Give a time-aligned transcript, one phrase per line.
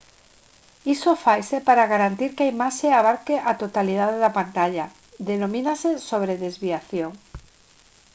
[0.95, 4.85] isto faise para garantir que a imaxe abarque a totalidade da pantalla
[5.29, 7.11] denomínase sobredesviación